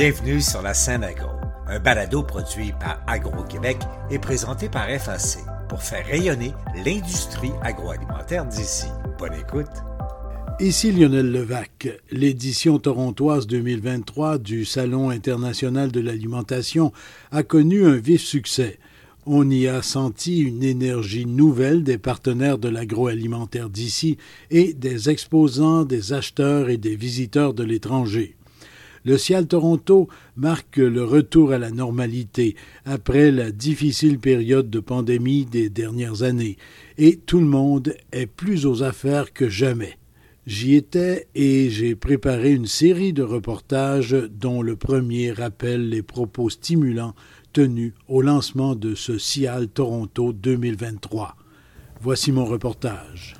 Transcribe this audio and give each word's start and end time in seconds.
Bienvenue 0.00 0.40
sur 0.40 0.62
la 0.62 0.74
scène 0.74 1.02
agro, 1.02 1.30
un 1.66 1.80
balado 1.80 2.22
produit 2.22 2.70
par 2.78 3.02
Agro-Québec 3.08 3.78
et 4.12 4.20
présenté 4.20 4.68
par 4.68 4.88
FAC 4.88 5.44
pour 5.68 5.82
faire 5.82 6.06
rayonner 6.06 6.52
l'industrie 6.86 7.50
agroalimentaire 7.62 8.46
d'ici. 8.46 8.86
Bonne 9.18 9.34
écoute. 9.34 9.66
Ici 10.60 10.92
Lionel 10.92 11.32
Levac. 11.32 11.88
L'édition 12.12 12.78
torontoise 12.78 13.48
2023 13.48 14.38
du 14.38 14.64
Salon 14.64 15.10
international 15.10 15.90
de 15.90 15.98
l'alimentation 15.98 16.92
a 17.32 17.42
connu 17.42 17.84
un 17.84 17.96
vif 17.96 18.22
succès. 18.22 18.78
On 19.26 19.50
y 19.50 19.66
a 19.66 19.82
senti 19.82 20.38
une 20.38 20.62
énergie 20.62 21.26
nouvelle 21.26 21.82
des 21.82 21.98
partenaires 21.98 22.58
de 22.58 22.68
l'agroalimentaire 22.68 23.68
d'ici 23.68 24.16
et 24.52 24.74
des 24.74 25.10
exposants, 25.10 25.84
des 25.84 26.12
acheteurs 26.12 26.68
et 26.68 26.76
des 26.76 26.94
visiteurs 26.94 27.52
de 27.52 27.64
l'étranger. 27.64 28.37
Le 29.08 29.16
Cial 29.16 29.46
Toronto 29.46 30.06
marque 30.36 30.76
le 30.76 31.02
retour 31.02 31.52
à 31.52 31.58
la 31.58 31.70
normalité 31.70 32.56
après 32.84 33.30
la 33.30 33.50
difficile 33.50 34.18
période 34.18 34.68
de 34.68 34.80
pandémie 34.80 35.46
des 35.46 35.70
dernières 35.70 36.24
années, 36.24 36.58
et 36.98 37.16
tout 37.16 37.38
le 37.40 37.46
monde 37.46 37.94
est 38.12 38.26
plus 38.26 38.66
aux 38.66 38.82
affaires 38.82 39.32
que 39.32 39.48
jamais. 39.48 39.96
J'y 40.46 40.74
étais 40.74 41.26
et 41.34 41.70
j'ai 41.70 41.94
préparé 41.94 42.52
une 42.52 42.66
série 42.66 43.14
de 43.14 43.22
reportages 43.22 44.14
dont 44.30 44.60
le 44.60 44.76
premier 44.76 45.32
rappelle 45.32 45.88
les 45.88 46.02
propos 46.02 46.50
stimulants 46.50 47.14
tenus 47.54 47.94
au 48.08 48.20
lancement 48.20 48.74
de 48.74 48.94
ce 48.94 49.16
Cial 49.16 49.68
Toronto 49.68 50.34
2023. 50.34 51.34
Voici 52.02 52.30
mon 52.30 52.44
reportage. 52.44 53.37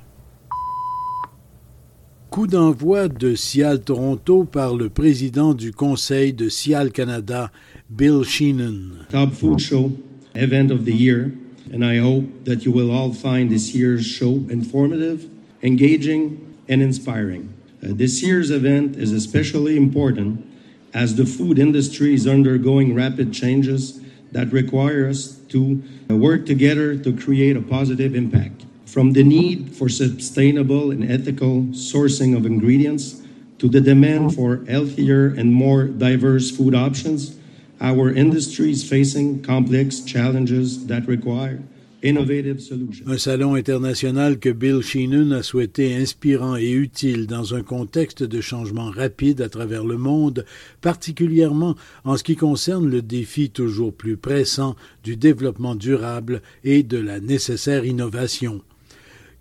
Coup 2.31 2.45
d'envoi 2.45 3.07
de 3.07 3.33
Cial 3.33 3.81
Toronto 3.81 4.43
par 4.43 4.75
le 4.75 4.87
président 4.87 5.55
du 5.55 5.71
conseil 5.71 6.31
de 6.31 6.47
Cial 6.47 6.91
Canada, 6.91 7.51
Bill 7.89 8.23
Sheenan. 8.23 9.07
Top 9.09 9.33
food 9.33 9.59
show, 9.59 9.91
event 10.35 10.69
of 10.69 10.85
the 10.85 10.93
year, 10.93 11.31
and 11.73 11.83
I 11.83 11.97
hope 11.97 12.45
that 12.45 12.65
you 12.65 12.71
will 12.71 12.91
all 12.91 13.13
find 13.13 13.49
this 13.49 13.73
year's 13.73 14.05
show 14.05 14.45
informative, 14.47 15.27
engaging, 15.63 16.37
and 16.69 16.83
inspiring. 16.83 17.51
Uh, 17.83 17.93
this 17.95 18.21
year's 18.21 18.51
event 18.51 18.95
is 18.95 19.11
especially 19.11 19.75
important 19.75 20.45
as 20.93 21.15
the 21.15 21.25
food 21.25 21.57
industry 21.57 22.13
is 22.13 22.27
undergoing 22.27 22.93
rapid 22.93 23.33
changes 23.33 23.99
that 24.33 24.51
require 24.51 25.09
us 25.09 25.39
to 25.49 25.81
uh, 26.11 26.15
work 26.15 26.45
together 26.45 26.95
to 26.95 27.11
create 27.11 27.57
a 27.57 27.61
positive 27.61 28.13
impact. 28.13 28.65
From 28.89 29.13
the 29.13 29.23
need 29.23 29.75
for 29.75 29.87
sustainable 29.87 30.89
and 30.89 31.03
ethical 31.03 31.61
sourcing 31.73 32.35
of 32.35 32.47
ingredients 32.47 33.21
to 33.59 33.69
the 33.69 33.81
demand 33.81 34.33
for 34.33 34.65
healthier 34.67 35.27
and 35.27 35.53
more 35.53 35.83
diverse 35.83 36.49
food 36.49 36.73
options, 36.73 37.37
our 37.79 38.11
industry 38.11 38.71
is 38.71 38.83
facing 38.83 39.43
complex 39.43 39.99
challenges 39.99 40.87
that 40.87 41.07
require 41.07 41.59
Un 42.01 43.17
salon 43.17 43.57
international 43.57 44.39
que 44.39 44.53
Bill 44.53 44.81
Sheenan 44.81 45.33
a 45.33 45.43
souhaité 45.43 45.93
inspirant 45.95 46.55
et 46.55 46.71
utile 46.71 47.27
dans 47.27 47.53
un 47.53 47.61
contexte 47.61 48.23
de 48.23 48.39
changement 48.39 48.89
rapide 48.89 49.41
à 49.41 49.49
travers 49.49 49.83
le 49.83 49.97
monde, 49.97 50.45
particulièrement 50.79 51.75
en 52.05 52.15
ce 52.15 52.23
qui 52.23 52.37
concerne 52.37 52.89
le 52.89 53.01
défi 53.01 53.49
toujours 53.49 53.93
plus 53.93 54.15
pressant 54.15 54.77
du 55.03 55.17
développement 55.17 55.75
durable 55.75 56.41
et 56.63 56.83
de 56.83 56.97
la 56.97 57.19
nécessaire 57.19 57.83
innovation. 57.83 58.61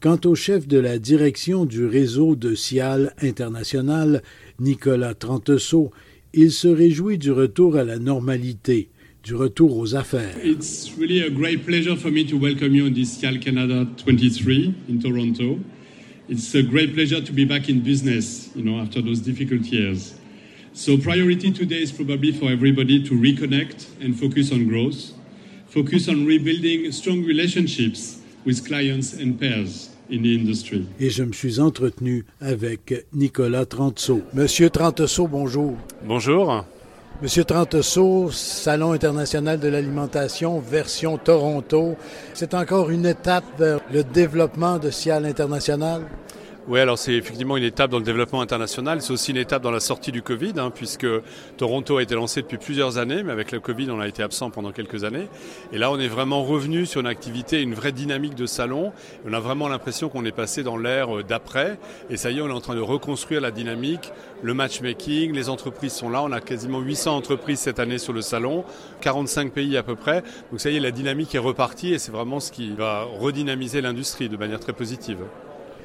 Quant 0.00 0.20
au 0.26 0.36
chef 0.36 0.68
de 0.68 0.78
la 0.78 1.00
direction 1.00 1.64
du 1.64 1.84
réseau 1.84 2.36
de 2.36 2.54
Cial 2.54 3.12
international, 3.20 4.22
Nicolas 4.60 5.14
Trentesseau, 5.14 5.90
il 6.32 6.52
se 6.52 6.68
réjouit 6.68 7.18
du 7.18 7.32
retour 7.32 7.74
à 7.74 7.82
la 7.82 7.98
normalité, 7.98 8.90
du 9.24 9.34
retour 9.34 9.76
aux 9.76 9.96
affaires. 9.96 10.36
It's 10.44 10.92
really 10.96 11.24
a 11.24 11.30
great 11.30 11.66
pleasure 11.66 11.96
for 11.96 12.12
me 12.12 12.24
to 12.26 12.38
welcome 12.38 12.76
you 12.76 12.86
on 12.86 12.92
this 12.92 13.18
Cial 13.20 13.40
Canada 13.40 13.88
23 13.96 14.72
in 14.88 15.00
Toronto. 15.00 15.58
It's 16.28 16.54
a 16.54 16.62
great 16.62 16.94
pleasure 16.94 17.20
to 17.20 17.32
be 17.32 17.44
back 17.44 17.68
in 17.68 17.80
business, 17.80 18.50
you 18.54 18.62
know, 18.62 18.78
after 18.80 19.02
those 19.02 19.18
difficult 19.18 19.62
years. 19.62 20.14
So 20.74 20.96
priority 20.96 21.50
today 21.50 21.82
is 21.82 21.90
probably 21.90 22.30
for 22.30 22.52
everybody 22.52 23.02
to 23.02 23.14
reconnect 23.14 24.00
and 24.00 24.16
focus 24.16 24.52
on 24.52 24.68
growth, 24.68 25.10
focus 25.66 26.08
on 26.08 26.24
rebuilding 26.24 26.92
strong 26.92 27.24
relationships 27.24 28.17
with 28.48 28.64
clients 28.66 29.12
and 29.12 29.34
pairs. 29.38 29.90
In 30.10 30.22
the 30.22 30.34
industry. 30.34 30.86
Et 30.98 31.10
je 31.10 31.22
me 31.22 31.34
suis 31.34 31.60
entretenu 31.60 32.24
avec 32.40 33.04
Nicolas 33.12 33.66
Trenteau. 33.66 34.22
Monsieur 34.32 34.70
Trenteau, 34.70 35.28
bonjour. 35.28 35.76
Bonjour. 36.02 36.64
Monsieur 37.20 37.44
Trenteau, 37.44 38.30
Salon 38.30 38.92
international 38.92 39.60
de 39.60 39.68
l'alimentation, 39.68 40.60
version 40.60 41.18
Toronto. 41.18 41.94
C'est 42.32 42.54
encore 42.54 42.88
une 42.88 43.04
étape 43.04 43.44
vers 43.58 43.80
le 43.92 44.02
développement 44.02 44.78
de 44.78 44.90
Cial 44.90 45.26
International? 45.26 46.06
Oui, 46.70 46.80
alors 46.80 46.98
c'est 46.98 47.14
effectivement 47.14 47.56
une 47.56 47.64
étape 47.64 47.90
dans 47.90 47.96
le 47.98 48.04
développement 48.04 48.42
international. 48.42 49.00
C'est 49.00 49.14
aussi 49.14 49.30
une 49.30 49.38
étape 49.38 49.62
dans 49.62 49.70
la 49.70 49.80
sortie 49.80 50.12
du 50.12 50.20
Covid, 50.20 50.52
hein, 50.58 50.70
puisque 50.70 51.06
Toronto 51.56 51.96
a 51.96 52.02
été 52.02 52.14
lancé 52.14 52.42
depuis 52.42 52.58
plusieurs 52.58 52.98
années, 52.98 53.22
mais 53.22 53.32
avec 53.32 53.52
le 53.52 53.60
Covid, 53.60 53.90
on 53.90 54.00
a 54.00 54.06
été 54.06 54.22
absent 54.22 54.50
pendant 54.50 54.70
quelques 54.70 55.02
années. 55.02 55.28
Et 55.72 55.78
là, 55.78 55.90
on 55.90 55.98
est 55.98 56.08
vraiment 56.08 56.44
revenu 56.44 56.84
sur 56.84 57.00
une 57.00 57.06
activité, 57.06 57.62
une 57.62 57.72
vraie 57.72 57.92
dynamique 57.92 58.34
de 58.34 58.44
salon. 58.44 58.92
On 59.26 59.32
a 59.32 59.40
vraiment 59.40 59.66
l'impression 59.68 60.10
qu'on 60.10 60.26
est 60.26 60.30
passé 60.30 60.62
dans 60.62 60.76
l'ère 60.76 61.16
euh, 61.16 61.22
d'après. 61.22 61.78
Et 62.10 62.18
ça 62.18 62.30
y 62.30 62.36
est, 62.36 62.42
on 62.42 62.50
est 62.50 62.52
en 62.52 62.60
train 62.60 62.74
de 62.74 62.80
reconstruire 62.80 63.40
la 63.40 63.50
dynamique, 63.50 64.12
le 64.42 64.52
matchmaking. 64.52 65.32
Les 65.32 65.48
entreprises 65.48 65.94
sont 65.94 66.10
là. 66.10 66.22
On 66.22 66.32
a 66.32 66.42
quasiment 66.42 66.80
800 66.80 67.16
entreprises 67.16 67.60
cette 67.60 67.78
année 67.78 67.96
sur 67.96 68.12
le 68.12 68.20
salon, 68.20 68.66
45 69.00 69.52
pays 69.52 69.78
à 69.78 69.82
peu 69.82 69.96
près. 69.96 70.22
Donc 70.50 70.60
ça 70.60 70.68
y 70.68 70.76
est, 70.76 70.80
la 70.80 70.90
dynamique 70.90 71.34
est 71.34 71.38
repartie 71.38 71.94
et 71.94 71.98
c'est 71.98 72.12
vraiment 72.12 72.40
ce 72.40 72.52
qui 72.52 72.74
va 72.74 73.04
redynamiser 73.04 73.80
l'industrie 73.80 74.28
de 74.28 74.36
manière 74.36 74.60
très 74.60 74.74
positive. 74.74 75.20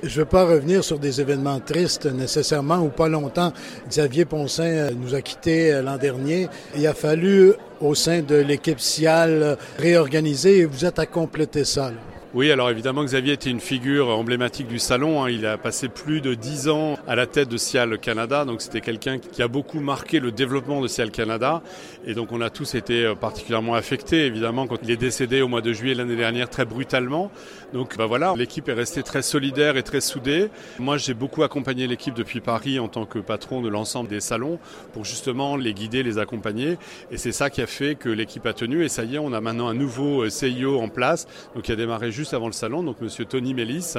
Je 0.03 0.09
ne 0.09 0.25
veux 0.25 0.29
pas 0.29 0.43
revenir 0.43 0.83
sur 0.83 0.99
des 0.99 1.21
événements 1.21 1.61
tristes 1.61 2.07
nécessairement 2.07 2.79
ou 2.79 2.89
pas 2.89 3.07
longtemps. 3.07 3.53
Xavier 3.87 4.25
Poncin 4.25 4.63
euh, 4.65 4.91
nous 4.91 5.15
a 5.15 5.21
quittés 5.21 5.71
euh, 5.71 5.81
l'an 5.81 5.97
dernier. 5.97 6.49
Il 6.75 6.85
a 6.87 6.93
fallu, 6.93 7.53
au 7.79 7.95
sein 7.95 8.21
de 8.21 8.35
l'équipe 8.35 8.81
SIAL, 8.81 9.57
réorganiser 9.79 10.57
et 10.57 10.65
vous 10.65 10.83
êtes 10.83 10.99
à 10.99 11.05
compléter 11.05 11.63
ça. 11.63 11.93
Oui, 12.35 12.49
alors 12.49 12.71
évidemment, 12.71 13.03
Xavier 13.03 13.33
était 13.33 13.51
une 13.51 13.59
figure 13.59 14.09
emblématique 14.09 14.65
du 14.65 14.79
salon. 14.79 15.23
Hein. 15.23 15.29
Il 15.29 15.45
a 15.45 15.55
passé 15.59 15.87
plus 15.87 16.19
de 16.19 16.33
dix 16.33 16.67
ans 16.67 16.97
à 17.07 17.13
la 17.15 17.27
tête 17.27 17.47
de 17.47 17.57
Cial 17.57 17.99
Canada, 17.99 18.43
donc 18.43 18.63
c'était 18.63 18.81
quelqu'un 18.81 19.19
qui 19.19 19.43
a 19.43 19.47
beaucoup 19.47 19.79
marqué 19.79 20.19
le 20.19 20.31
développement 20.31 20.81
de 20.81 20.87
Cial 20.87 21.11
Canada. 21.11 21.61
Et 22.07 22.15
donc 22.15 22.31
on 22.31 22.41
a 22.41 22.49
tous 22.49 22.73
été 22.73 23.05
euh, 23.05 23.13
particulièrement 23.13 23.75
affectés, 23.75 24.25
évidemment, 24.25 24.65
quand 24.65 24.79
il 24.81 24.89
est 24.89 24.97
décédé 24.97 25.43
au 25.43 25.47
mois 25.47 25.61
de 25.61 25.73
juillet 25.73 25.93
l'année 25.93 26.15
dernière 26.15 26.49
très 26.49 26.65
brutalement. 26.65 27.29
Donc 27.71 27.97
bah 27.97 28.07
voilà, 28.07 28.33
l'équipe 28.35 28.67
est 28.67 28.73
restée 28.73 29.03
très 29.03 29.21
solidaire 29.21 29.77
et 29.77 29.83
très 29.83 30.01
soudée. 30.01 30.49
Moi, 30.79 30.97
j'ai 30.97 31.13
beaucoup 31.13 31.43
accompagné 31.43 31.85
l'équipe 31.85 32.15
depuis 32.15 32.41
Paris 32.41 32.79
en 32.79 32.87
tant 32.87 33.05
que 33.05 33.19
patron 33.19 33.61
de 33.61 33.69
l'ensemble 33.69 34.09
des 34.09 34.21
salons 34.21 34.57
pour 34.93 35.05
justement 35.05 35.55
les 35.55 35.75
guider, 35.75 36.01
les 36.01 36.17
accompagner. 36.17 36.79
Et 37.11 37.17
c'est 37.17 37.31
ça 37.31 37.51
qui 37.51 37.61
a 37.61 37.67
fait 37.67 37.93
que 37.93 38.09
l'équipe 38.09 38.45
a 38.47 38.53
tenu. 38.53 38.83
Et 38.83 38.89
ça 38.89 39.03
y 39.03 39.17
est, 39.17 39.19
on 39.19 39.33
a 39.33 39.41
maintenant 39.41 39.67
un 39.67 39.75
nouveau 39.75 40.23
euh, 40.23 40.31
CIO 40.31 40.79
en 40.81 40.87
place, 40.87 41.27
donc 41.53 41.65
qui 41.65 41.71
a 41.71 41.75
démarré 41.75 42.11
juste 42.11 42.22
juste 42.23 42.33
avant 42.33 42.47
le 42.47 42.53
salon, 42.53 42.83
donc 42.83 43.01
Monsieur 43.01 43.25
Tony 43.25 43.53
Mélis. 43.53 43.95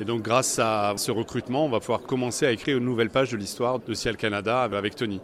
Et 0.00 0.04
donc 0.04 0.22
grâce 0.22 0.58
à 0.58 0.94
ce 0.96 1.12
recrutement, 1.12 1.64
on 1.64 1.68
va 1.68 1.78
pouvoir 1.78 2.02
commencer 2.02 2.44
à 2.44 2.50
écrire 2.50 2.76
une 2.76 2.84
nouvelle 2.84 3.08
page 3.08 3.30
de 3.30 3.36
l'histoire 3.36 3.78
de 3.78 3.94
Ciel 3.94 4.16
Canada 4.16 4.62
avec 4.62 4.96
Tony. 4.96 5.20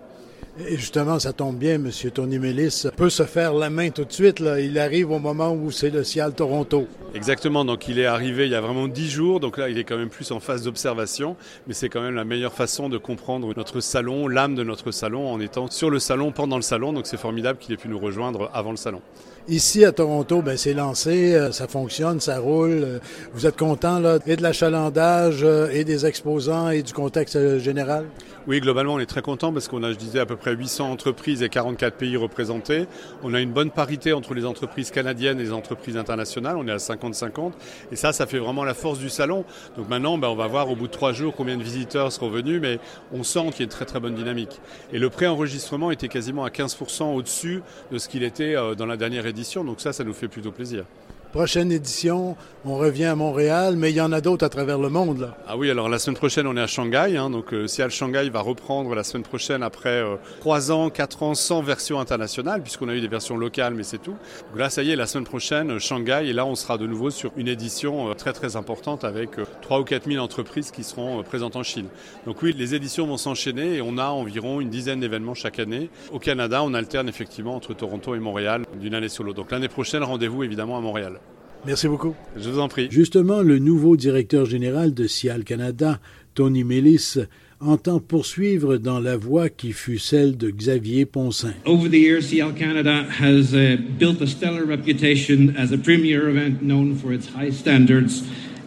Et 0.58 0.76
justement, 0.76 1.18
ça 1.18 1.32
tombe 1.32 1.56
bien, 1.56 1.74
M. 1.74 1.90
Tony 2.12 2.38
Mélis 2.38 2.86
peut 2.96 3.10
se 3.10 3.24
faire 3.24 3.54
la 3.54 3.70
main 3.70 3.90
tout 3.90 4.04
de 4.04 4.12
suite. 4.12 4.38
Là. 4.38 4.60
Il 4.60 4.78
arrive 4.78 5.10
au 5.10 5.18
moment 5.18 5.52
où 5.52 5.72
c'est 5.72 5.90
le 5.90 6.04
Ciel 6.04 6.32
Toronto. 6.32 6.86
Exactement, 7.12 7.64
donc 7.64 7.88
il 7.88 7.98
est 7.98 8.06
arrivé 8.06 8.46
il 8.46 8.52
y 8.52 8.54
a 8.54 8.60
vraiment 8.60 8.86
dix 8.88 9.08
jours, 9.08 9.40
donc 9.40 9.58
là 9.58 9.68
il 9.68 9.78
est 9.78 9.84
quand 9.84 9.96
même 9.96 10.08
plus 10.08 10.30
en 10.32 10.40
phase 10.40 10.62
d'observation, 10.64 11.36
mais 11.66 11.74
c'est 11.74 11.88
quand 11.88 12.02
même 12.02 12.16
la 12.16 12.24
meilleure 12.24 12.52
façon 12.52 12.88
de 12.88 12.98
comprendre 12.98 13.52
notre 13.56 13.80
salon, 13.80 14.26
l'âme 14.26 14.56
de 14.56 14.64
notre 14.64 14.90
salon, 14.90 15.28
en 15.28 15.40
étant 15.40 15.70
sur 15.70 15.90
le 15.90 16.00
salon, 16.00 16.32
pendant 16.32 16.56
le 16.56 16.62
salon, 16.62 16.92
donc 16.92 17.06
c'est 17.06 17.16
formidable 17.16 17.58
qu'il 17.60 17.72
ait 17.72 17.76
pu 17.76 17.88
nous 17.88 18.00
rejoindre 18.00 18.50
avant 18.52 18.72
le 18.72 18.76
salon. 18.76 19.00
Ici 19.46 19.84
à 19.84 19.92
Toronto, 19.92 20.40
ben, 20.40 20.56
c'est 20.56 20.72
lancé, 20.72 21.34
euh, 21.34 21.52
ça 21.52 21.68
fonctionne, 21.68 22.18
ça 22.18 22.38
roule. 22.38 22.82
Euh, 22.82 22.98
vous 23.34 23.46
êtes 23.46 23.58
content 23.58 23.98
là, 23.98 24.18
et 24.26 24.36
de 24.36 24.42
l'achalandage 24.42 25.40
euh, 25.42 25.68
et 25.70 25.84
des 25.84 26.06
exposants 26.06 26.70
et 26.70 26.82
du 26.82 26.94
contexte 26.94 27.58
général? 27.58 28.06
Oui, 28.46 28.60
globalement, 28.60 28.94
on 28.94 29.00
est 29.00 29.06
très 29.06 29.20
content 29.20 29.52
parce 29.52 29.68
qu'on 29.68 29.82
a, 29.82 29.92
je 29.92 29.98
disais, 29.98 30.18
à 30.18 30.24
peu 30.24 30.36
près 30.36 30.43
800 30.52 30.90
entreprises 30.90 31.42
et 31.42 31.48
44 31.48 31.96
pays 31.96 32.16
représentés. 32.16 32.86
On 33.22 33.34
a 33.34 33.40
une 33.40 33.52
bonne 33.52 33.70
parité 33.70 34.12
entre 34.12 34.34
les 34.34 34.44
entreprises 34.44 34.90
canadiennes 34.90 35.40
et 35.40 35.44
les 35.44 35.52
entreprises 35.52 35.96
internationales. 35.96 36.56
On 36.56 36.66
est 36.66 36.72
à 36.72 36.76
50-50. 36.76 37.52
Et 37.92 37.96
ça, 37.96 38.12
ça 38.12 38.26
fait 38.26 38.38
vraiment 38.38 38.64
la 38.64 38.74
force 38.74 38.98
du 38.98 39.08
salon. 39.08 39.44
Donc 39.76 39.88
maintenant, 39.88 40.18
ben, 40.18 40.28
on 40.28 40.36
va 40.36 40.46
voir 40.46 40.70
au 40.70 40.76
bout 40.76 40.86
de 40.86 40.92
trois 40.92 41.12
jours 41.12 41.34
combien 41.34 41.56
de 41.56 41.62
visiteurs 41.62 42.12
seront 42.12 42.28
venus, 42.28 42.60
mais 42.60 42.78
on 43.12 43.22
sent 43.22 43.50
qu'il 43.50 43.60
y 43.60 43.62
a 43.62 43.64
une 43.64 43.70
très 43.70 43.84
très 43.84 44.00
bonne 44.00 44.14
dynamique. 44.14 44.60
Et 44.92 44.98
le 44.98 45.10
pré-enregistrement 45.10 45.90
était 45.90 46.08
quasiment 46.08 46.44
à 46.44 46.50
15% 46.50 47.14
au-dessus 47.14 47.62
de 47.90 47.98
ce 47.98 48.08
qu'il 48.08 48.22
était 48.22 48.54
dans 48.76 48.86
la 48.86 48.96
dernière 48.96 49.26
édition. 49.26 49.64
Donc 49.64 49.80
ça, 49.80 49.92
ça 49.92 50.04
nous 50.04 50.14
fait 50.14 50.28
plutôt 50.28 50.52
plaisir. 50.52 50.84
Prochaine 51.34 51.72
édition, 51.72 52.36
on 52.64 52.76
revient 52.76 53.06
à 53.06 53.16
Montréal, 53.16 53.74
mais 53.76 53.90
il 53.90 53.96
y 53.96 54.00
en 54.00 54.12
a 54.12 54.20
d'autres 54.20 54.46
à 54.46 54.48
travers 54.48 54.78
le 54.78 54.88
monde. 54.88 55.32
Ah 55.48 55.56
oui, 55.56 55.68
alors 55.68 55.88
la 55.88 55.98
semaine 55.98 56.16
prochaine, 56.16 56.46
on 56.46 56.56
est 56.56 56.60
à 56.60 56.68
Shanghai. 56.68 57.16
Hein, 57.16 57.28
donc 57.28 57.52
euh, 57.52 57.66
Cial 57.66 57.90
Shanghai 57.90 58.30
va 58.30 58.40
reprendre 58.40 58.94
la 58.94 59.02
semaine 59.02 59.24
prochaine 59.24 59.64
après 59.64 60.00
euh, 60.00 60.14
3 60.38 60.70
ans, 60.70 60.90
4 60.90 61.24
ans 61.24 61.34
sans 61.34 61.60
version 61.60 61.98
internationale, 61.98 62.62
puisqu'on 62.62 62.88
a 62.88 62.94
eu 62.94 63.00
des 63.00 63.08
versions 63.08 63.36
locales, 63.36 63.74
mais 63.74 63.82
c'est 63.82 63.98
tout. 63.98 64.14
Donc 64.50 64.58
là, 64.60 64.70
ça 64.70 64.84
y 64.84 64.92
est, 64.92 64.96
la 64.96 65.08
semaine 65.08 65.24
prochaine, 65.24 65.72
euh, 65.72 65.78
Shanghai, 65.80 66.22
et 66.26 66.32
là, 66.32 66.46
on 66.46 66.54
sera 66.54 66.78
de 66.78 66.86
nouveau 66.86 67.10
sur 67.10 67.32
une 67.36 67.48
édition 67.48 68.10
euh, 68.10 68.14
très 68.14 68.32
très 68.32 68.54
importante 68.54 69.02
avec 69.02 69.40
euh, 69.40 69.44
3 69.62 69.80
ou 69.80 69.84
4 69.84 70.08
000 70.08 70.22
entreprises 70.22 70.70
qui 70.70 70.84
seront 70.84 71.18
euh, 71.18 71.22
présentes 71.24 71.56
en 71.56 71.64
Chine. 71.64 71.88
Donc 72.26 72.42
oui, 72.42 72.54
les 72.56 72.76
éditions 72.76 73.08
vont 73.08 73.16
s'enchaîner 73.16 73.74
et 73.74 73.82
on 73.82 73.98
a 73.98 74.06
environ 74.06 74.60
une 74.60 74.70
dizaine 74.70 75.00
d'événements 75.00 75.34
chaque 75.34 75.58
année. 75.58 75.90
Au 76.12 76.20
Canada, 76.20 76.62
on 76.62 76.74
alterne 76.74 77.08
effectivement 77.08 77.56
entre 77.56 77.74
Toronto 77.74 78.14
et 78.14 78.20
Montréal 78.20 78.62
d'une 78.80 78.94
année 78.94 79.08
sur 79.08 79.24
l'autre. 79.24 79.38
Donc 79.38 79.50
l'année 79.50 79.68
prochaine, 79.68 80.04
rendez-vous 80.04 80.44
évidemment 80.44 80.78
à 80.78 80.80
Montréal. 80.80 81.18
Merci 81.66 81.88
beaucoup. 81.88 82.14
Je 82.36 82.50
vous 82.50 82.58
en 82.58 82.68
prie. 82.68 82.88
Justement, 82.90 83.42
le 83.42 83.58
nouveau 83.58 83.96
directeur 83.96 84.44
général 84.44 84.92
de 84.92 85.06
Cial 85.06 85.44
Canada, 85.44 85.98
Tony 86.34 86.62
Mellis, 86.62 87.16
entend 87.60 88.00
poursuivre 88.00 88.76
dans 88.76 89.00
la 89.00 89.16
voie 89.16 89.48
qui 89.48 89.72
fut 89.72 89.98
celle 89.98 90.36
de 90.36 90.50
Xavier 90.50 91.06
Poncin. 91.06 91.54
Over 91.64 91.88
the 91.88 91.94
years, 91.94 92.28
Cial 92.28 92.52
Canada 92.54 93.06
has 93.20 93.54
uh, 93.54 93.76
built 93.98 94.20
a 94.20 94.26
stellar 94.26 94.64
reputation 94.66 95.54
as 95.56 95.72
a 95.72 95.78
premier 95.78 96.28
event 96.28 96.62
known 96.62 96.94
for 96.94 97.12
its 97.12 97.28
high 97.28 97.50
standards 97.50 98.22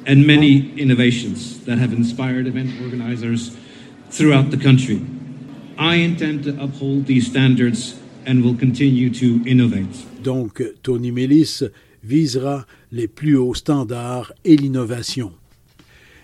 and 0.07 0.25
many 0.25 0.73
innovations 0.77 1.59
that 1.65 1.77
have 1.77 1.93
inspired 1.93 2.47
event 2.47 2.69
organizers 2.81 3.51
throughout 4.09 4.49
the 4.49 4.57
country. 4.57 5.01
I 5.77 5.97
intend 5.97 6.45
to 6.45 6.57
uphold 6.59 7.05
these 7.05 7.27
standards 7.27 7.99
and 8.25 8.43
will 8.43 8.55
continue 8.55 9.11
to 9.11 9.43
innovate. 9.45 10.23
Donc, 10.23 10.61
Tony 10.81 11.11
Mellis 11.11 11.63
visera 12.07 12.65
les 12.91 13.07
plus 13.07 13.35
hauts 13.35 13.53
standards 13.53 14.33
et 14.45 14.55
l'innovation. 14.55 15.33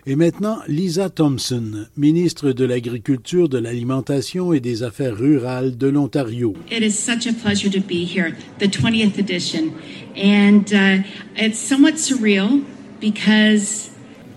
Et 0.05 0.17
maintenant, 0.17 0.59
Lisa 0.67 1.09
Thompson, 1.09 1.85
ministre 1.95 2.51
de 2.51 2.65
l'Agriculture, 2.65 3.47
de 3.47 3.57
l'Alimentation 3.57 4.51
et 4.51 4.59
des 4.59 4.83
Affaires 4.83 5.15
rurales 5.15 5.77
de 5.77 5.87
l'Ontario. 5.87 6.53
It 6.69 6.83
is 6.83 6.91
such 6.91 7.25
a 7.25 7.33
pleasure 7.33 7.69
to 7.69 7.79
be 7.79 8.03
here, 8.03 8.35
the 8.59 8.67
20th 8.67 9.17
edition. 9.17 9.71
And 10.17 10.65
uh, 10.73 11.07
it's 11.37 11.57
somewhat 11.57 11.93
surreal 11.95 12.65
because 12.99 13.91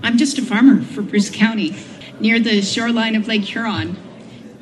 I'm 0.05 0.17
just 0.17 0.39
a 0.39 0.43
farmer 0.43 0.83
for 0.83 1.03
Bruce 1.03 1.31
County 1.31 1.75
near 2.21 2.39
the 2.39 2.63
shoreline 2.63 3.17
of 3.17 3.27
Lake 3.27 3.43
Huron. 3.43 3.97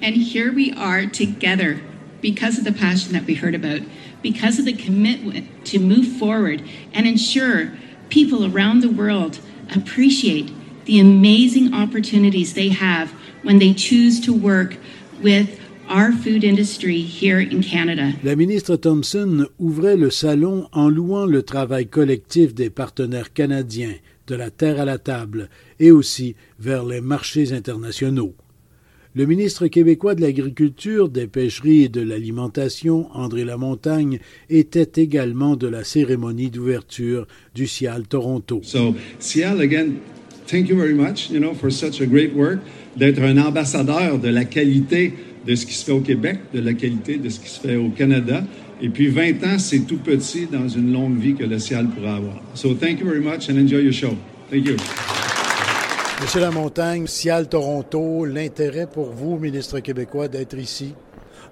And 0.00 0.16
here 0.16 0.54
we 0.54 0.72
are 0.72 1.04
together 1.04 1.81
because 2.22 2.56
of 2.56 2.64
the 2.64 2.72
passion 2.72 3.12
that 3.12 3.26
we 3.26 3.34
heard 3.34 3.54
about, 3.54 3.81
because 4.25 4.59
of 4.59 4.65
the 4.65 4.73
commitment 4.73 5.47
to 5.67 5.79
move 5.79 6.09
forward 6.19 6.62
and 6.94 7.06
ensure 7.06 7.71
people 8.09 8.44
around 8.44 8.81
the 8.81 8.91
world 8.91 9.38
appreciate 9.76 10.50
the 10.87 10.99
amazing 10.99 11.73
opportunities 11.75 12.55
they 12.55 12.71
have 12.71 13.12
when 13.43 13.59
they 13.59 13.73
choose 13.75 14.19
to 14.21 14.32
work 14.32 14.76
with 15.23 15.61
our 15.88 16.11
food 16.12 16.43
industry 16.43 17.03
here 17.03 17.38
in 17.38 17.62
Canada. 17.62 18.15
La 18.25 18.35
ministre 18.35 18.76
Thompson 18.76 19.47
ouvrait 19.59 19.99
le 19.99 20.11
salon 20.11 20.67
en 20.73 20.88
louant 20.88 21.27
le 21.27 21.43
travail 21.43 21.87
collectif 21.87 22.55
des 22.55 22.70
partenaires 22.70 23.35
canadiens, 23.35 23.94
de 24.27 24.35
la 24.35 24.50
terre 24.50 24.81
à 24.81 24.87
la 24.87 24.97
table, 24.97 25.50
et 25.79 25.91
aussi 25.91 26.35
vers 26.59 26.85
les 26.85 27.03
marchés 27.03 27.53
internationaux. 27.53 28.35
Le 29.16 29.26
ministre 29.26 29.69
québécois 29.69 30.16
de 30.16 30.22
l'Agriculture, 30.22 31.08
des 31.08 31.28
Pêcheries 31.28 31.84
et 31.84 31.88
de 31.88 32.00
l'Alimentation, 32.00 33.06
André 33.14 33.44
Lamontagne, 33.44 34.19
était 34.50 35.00
également 35.00 35.55
de 35.55 35.69
la 35.69 35.84
cérémonie 35.84 36.50
d'ouverture 36.50 37.28
du 37.55 37.69
CIAL 37.69 38.08
Toronto. 38.08 38.61
So, 38.64 38.96
Cial, 39.20 39.61
again, 39.61 40.00
thank 40.49 40.69
you 40.69 40.76
very 40.76 40.94
much, 40.94 41.31
you 41.31 41.38
know, 41.38 41.55
for 41.55 41.70
such 41.70 42.00
a 42.00 42.06
great 42.06 42.34
work, 42.34 42.58
d'être 42.96 43.22
un 43.22 43.38
ambassadeur 43.38 44.19
de 44.19 44.31
la 44.31 44.44
qualité 44.44 45.12
de 45.46 45.55
ce 45.55 45.64
qui 45.64 45.75
se 45.75 45.84
fait 45.84 45.93
au 45.93 46.00
Québec, 46.00 46.38
de 46.52 46.58
la 46.58 46.75
qualité 46.75 47.17
de 47.17 47.28
ce 47.28 47.38
qui 47.38 47.49
se 47.49 47.60
fait 47.60 47.76
au 47.76 47.90
Canada. 47.90 48.43
Et 48.82 48.88
puis 48.88 49.06
20 49.06 49.44
ans, 49.44 49.58
c'est 49.60 49.87
tout 49.87 49.99
petit 49.99 50.49
dans 50.50 50.67
une 50.67 50.93
longue 50.93 51.20
vie 51.20 51.34
que 51.34 51.44
le 51.44 51.60
Cial 51.60 51.87
pourra 51.87 52.17
avoir. 52.17 52.43
So 52.55 52.75
thank 52.75 52.99
you 52.99 53.06
very 53.06 53.20
much 53.20 53.49
and 53.49 53.58
enjoy 53.58 53.82
your 53.82 53.93
show. 53.93 54.17
Thank 54.50 54.67
you. 54.67 54.75
Monsieur 56.20 56.40
Lamontagne, 56.40 57.06
Cial 57.06 57.49
Toronto, 57.49 58.25
l'intérêt 58.25 58.87
pour 58.87 59.11
vous, 59.11 59.37
ministre 59.37 59.81
québécois, 59.81 60.28
d'être 60.28 60.55
ici? 60.55 60.94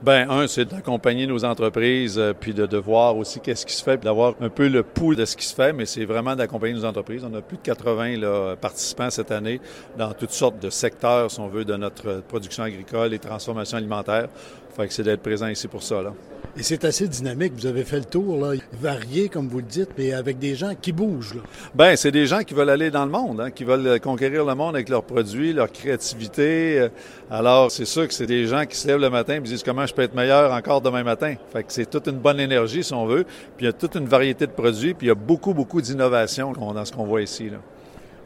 Ben, 0.02 0.28
un, 0.30 0.48
c'est 0.48 0.64
d'accompagner 0.64 1.26
nos 1.28 1.44
entreprises, 1.44 2.18
euh, 2.18 2.32
puis 2.32 2.52
de, 2.54 2.76
voir 2.76 3.16
aussi 3.16 3.38
qu'est-ce 3.38 3.64
qui 3.64 3.74
se 3.74 3.82
fait, 3.84 3.96
puis 3.98 4.04
d'avoir 4.04 4.34
un 4.40 4.48
peu 4.48 4.68
le 4.68 4.82
pouls 4.82 5.14
de 5.14 5.24
ce 5.24 5.36
qui 5.36 5.46
se 5.46 5.54
fait, 5.54 5.72
mais 5.72 5.86
c'est 5.86 6.04
vraiment 6.04 6.34
d'accompagner 6.34 6.74
nos 6.74 6.84
entreprises. 6.84 7.24
On 7.24 7.34
a 7.34 7.40
plus 7.40 7.56
de 7.56 7.62
80 7.62 8.18
là, 8.18 8.56
participants 8.56 9.10
cette 9.10 9.30
année 9.30 9.60
dans 9.96 10.12
toutes 10.12 10.32
sortes 10.32 10.58
de 10.60 10.70
secteurs, 10.70 11.30
si 11.30 11.38
on 11.38 11.46
veut, 11.48 11.64
de 11.64 11.76
notre 11.76 12.20
production 12.22 12.64
agricole 12.64 13.14
et 13.14 13.18
transformation 13.18 13.78
alimentaire. 13.78 14.28
Fait 14.76 14.88
que 14.88 14.92
c'est 14.92 15.02
d'être 15.02 15.22
présent 15.22 15.48
ici 15.48 15.68
pour 15.68 15.82
ça, 15.82 16.02
là. 16.02 16.12
Et 16.54 16.62
c'est 16.62 16.84
assez 16.84 17.08
dynamique. 17.08 17.54
Vous 17.56 17.64
avez 17.64 17.82
fait 17.82 18.00
le 18.00 18.04
tour, 18.04 18.38
là, 18.38 18.52
varié, 18.78 19.30
comme 19.30 19.48
vous 19.48 19.60
le 19.60 19.64
dites, 19.64 19.88
mais 19.96 20.12
avec 20.12 20.38
des 20.38 20.54
gens 20.54 20.72
qui 20.78 20.92
bougent. 20.92 21.36
Là. 21.36 21.40
Ben, 21.74 21.96
c'est 21.96 22.10
des 22.10 22.26
gens 22.26 22.42
qui 22.42 22.52
veulent 22.52 22.68
aller 22.68 22.90
dans 22.90 23.06
le 23.06 23.10
monde, 23.10 23.40
hein, 23.40 23.50
qui 23.50 23.64
veulent 23.64 23.98
conquérir 24.00 24.44
le 24.44 24.54
monde 24.54 24.74
avec 24.74 24.90
leurs 24.90 25.02
produits, 25.02 25.54
leur 25.54 25.72
créativité. 25.72 26.88
Alors, 27.30 27.70
c'est 27.70 27.86
sûr 27.86 28.06
que 28.06 28.12
c'est 28.12 28.26
des 28.26 28.46
gens 28.46 28.66
qui 28.66 28.76
se 28.76 28.86
lèvent 28.86 29.00
le 29.00 29.08
matin 29.08 29.36
et 29.36 29.40
disent 29.40 29.62
comment 29.62 29.86
je 29.86 29.94
peux 29.94 30.02
être 30.02 30.14
meilleur 30.14 30.52
encore 30.52 30.82
demain 30.82 31.02
matin. 31.02 31.36
Fait 31.54 31.62
que 31.62 31.72
c'est 31.72 31.88
toute 31.88 32.06
une 32.08 32.18
bonne 32.18 32.38
énergie, 32.38 32.84
si 32.84 32.92
on 32.92 33.06
veut. 33.06 33.24
Puis 33.24 33.64
il 33.64 33.64
y 33.64 33.68
a 33.68 33.72
toute 33.72 33.94
une 33.94 34.06
variété 34.06 34.46
de 34.46 34.52
produits, 34.52 34.92
puis 34.92 35.06
il 35.06 35.08
y 35.08 35.12
a 35.12 35.14
beaucoup, 35.14 35.54
beaucoup 35.54 35.80
d'innovations 35.80 36.52
dans 36.52 36.84
ce 36.84 36.92
qu'on 36.92 37.06
voit 37.06 37.22
ici, 37.22 37.48
là. 37.48 37.58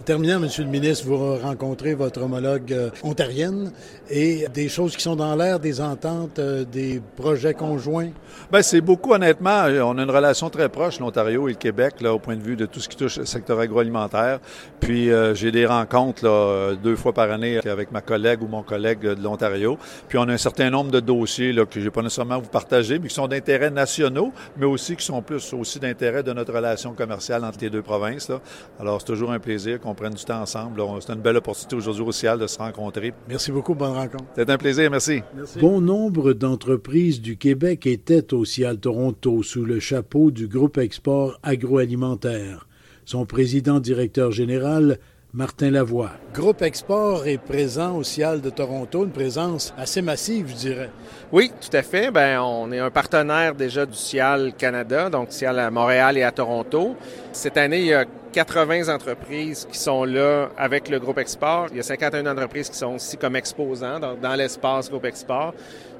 Terminant, 0.06 0.38
Monsieur 0.38 0.62
le 0.62 0.70
ministre, 0.70 1.04
vous 1.08 1.36
rencontrez 1.36 1.94
votre 1.94 2.22
homologue 2.22 2.72
euh, 2.72 2.90
ontarienne 3.02 3.72
et 4.08 4.46
des 4.54 4.68
choses 4.68 4.94
qui 4.94 5.02
sont 5.02 5.16
dans 5.16 5.34
l'air, 5.34 5.58
des 5.58 5.80
ententes, 5.80 6.38
euh, 6.38 6.64
des 6.64 7.02
projets 7.16 7.54
conjoints? 7.54 8.10
Ben 8.52 8.62
c'est 8.62 8.80
beaucoup 8.80 9.12
honnêtement. 9.14 9.64
On 9.64 9.98
a 9.98 10.02
une 10.04 10.10
relation 10.10 10.48
très 10.48 10.68
proche, 10.68 11.00
l'Ontario 11.00 11.48
et 11.48 11.52
le 11.52 11.56
Québec, 11.56 11.94
là, 12.00 12.14
au 12.14 12.20
point 12.20 12.36
de 12.36 12.40
vue 12.40 12.54
de 12.54 12.66
tout 12.66 12.78
ce 12.78 12.88
qui 12.88 12.96
touche 12.96 13.18
le 13.18 13.26
secteur 13.26 13.58
agroalimentaire. 13.58 14.38
Puis 14.78 15.10
euh, 15.10 15.34
j'ai 15.34 15.50
des 15.50 15.66
rencontres 15.66 16.24
là, 16.24 16.76
deux 16.76 16.94
fois 16.94 17.12
par 17.12 17.28
année 17.32 17.58
avec 17.66 17.90
ma 17.90 18.00
collègue 18.00 18.44
ou 18.44 18.46
mon 18.46 18.62
collègue 18.62 19.00
de 19.00 19.20
l'Ontario. 19.20 19.76
Puis 20.06 20.18
on 20.18 20.28
a 20.28 20.32
un 20.34 20.38
certain 20.38 20.70
nombre 20.70 20.92
de 20.92 21.00
dossiers 21.00 21.52
là, 21.52 21.66
que 21.66 21.80
je 21.80 21.84
vais 21.84 21.90
pas 21.90 22.02
nécessairement 22.02 22.38
vous 22.38 22.48
partager, 22.48 23.00
mais 23.00 23.08
qui 23.08 23.14
sont 23.14 23.26
d'intérêt 23.26 23.70
nationaux, 23.70 24.32
mais 24.56 24.66
aussi 24.66 24.94
qui 24.94 25.04
sont 25.04 25.20
plus 25.20 25.52
aussi 25.52 25.80
d'intérêt 25.80 26.22
de 26.22 26.32
notre 26.32 26.52
relation 26.52 26.92
commerciale 26.92 27.44
entre 27.44 27.58
les 27.60 27.70
deux 27.70 27.82
provinces. 27.82 28.30
Alors 28.78 29.00
c'est 29.00 29.08
toujours 29.08 29.32
un 29.32 29.40
plaisir 29.40 29.80
qu'on 29.80 29.95
prenne 29.96 30.14
du 30.14 30.24
temps 30.24 30.40
ensemble. 30.40 30.80
C'est 31.00 31.12
une 31.12 31.20
belle 31.20 31.36
opportunité 31.36 31.74
aujourd'hui 31.74 32.04
au 32.04 32.12
CIAL 32.12 32.38
de 32.38 32.46
se 32.46 32.58
rencontrer. 32.58 33.12
Merci 33.28 33.50
beaucoup, 33.50 33.74
bonne 33.74 33.92
rencontre. 33.94 34.24
C'est 34.36 34.48
un 34.48 34.58
plaisir, 34.58 34.90
merci. 34.90 35.22
merci. 35.34 35.58
Bon 35.58 35.80
nombre 35.80 36.32
d'entreprises 36.32 37.20
du 37.20 37.36
Québec 37.36 37.86
étaient 37.86 38.32
au 38.32 38.44
CIAL 38.44 38.78
Toronto 38.78 39.42
sous 39.42 39.64
le 39.64 39.80
chapeau 39.80 40.30
du 40.30 40.46
groupe 40.46 40.78
Export 40.78 41.40
agroalimentaire. 41.42 42.68
Son 43.04 43.24
président 43.24 43.80
directeur 43.80 44.32
général, 44.32 44.98
Martin 45.32 45.70
Lavoie. 45.70 46.12
Groupe 46.32 46.62
Export 46.62 47.26
est 47.26 47.38
présent 47.38 47.96
au 47.96 48.02
CIAL 48.02 48.40
de 48.40 48.50
Toronto, 48.50 49.04
une 49.04 49.10
présence 49.10 49.74
assez 49.76 50.02
massive, 50.02 50.48
je 50.48 50.54
dirais. 50.54 50.90
Oui, 51.30 51.52
tout 51.60 51.76
à 51.76 51.82
fait. 51.82 52.10
Ben, 52.10 52.40
on 52.40 52.72
est 52.72 52.78
un 52.78 52.90
partenaire 52.90 53.54
déjà 53.54 53.84
du 53.86 53.96
CIAL 53.96 54.54
Canada, 54.56 55.10
donc 55.10 55.32
CIAL 55.32 55.58
à 55.58 55.70
Montréal 55.70 56.16
et 56.16 56.22
à 56.22 56.32
Toronto. 56.32 56.96
Cette 57.32 57.56
année, 57.58 57.80
il 57.80 57.86
y 57.86 57.94
a 57.94 58.06
80 58.36 58.94
entreprises 58.94 59.66
qui 59.72 59.78
sont 59.78 60.04
là 60.04 60.50
avec 60.58 60.90
le 60.90 60.98
groupe 60.98 61.16
Export. 61.16 61.68
Il 61.70 61.78
y 61.78 61.80
a 61.80 61.82
51 61.82 62.26
entreprises 62.26 62.68
qui 62.68 62.76
sont 62.76 62.96
aussi 62.96 63.16
comme 63.16 63.34
exposants 63.34 63.98
dans, 63.98 64.34
l'espace 64.34 64.90
groupe 64.90 65.06
Export. 65.06 65.54